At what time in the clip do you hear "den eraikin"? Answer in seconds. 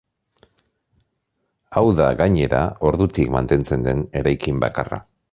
3.89-4.63